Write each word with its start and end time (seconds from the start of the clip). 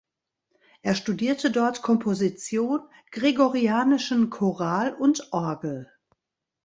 Er 0.81 0.95
studierte 0.95 1.51
dort 1.51 1.83
Komposition, 1.83 2.79
Gregorianischen 3.11 4.31
Choral 4.31 4.95
und 4.95 5.31
Orgel. 5.31 5.91